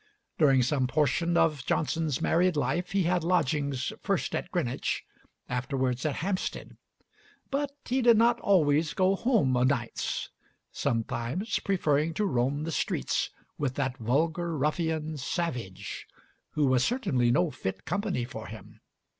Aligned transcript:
During 0.39 0.63
some 0.63 0.87
portion 0.87 1.37
of 1.37 1.63
Johnson's 1.63 2.21
married 2.23 2.57
life 2.57 2.91
he 2.91 3.03
had 3.03 3.23
lodgings, 3.23 3.93
first 4.01 4.33
at 4.33 4.49
Greenwich, 4.49 5.03
afterwards 5.47 6.07
at 6.07 6.15
Hampstead. 6.25 6.75
But 7.51 7.71
he 7.85 8.01
did 8.01 8.17
not 8.17 8.39
always 8.39 8.95
go 8.95 9.15
home 9.15 9.55
o' 9.55 9.61
nights; 9.61 10.31
sometimes 10.71 11.59
preferring 11.59 12.15
to 12.15 12.25
roam 12.25 12.63
the 12.63 12.71
streets 12.71 13.29
with 13.59 13.75
that 13.75 13.97
vulgar 13.97 14.57
ruffian 14.57 15.17
Savage, 15.17 16.07
who 16.53 16.65
was 16.65 16.83
certainly 16.83 17.29
no 17.29 17.51
fit 17.51 17.85
company 17.85 18.25
for 18.25 18.47
him. 18.47 18.79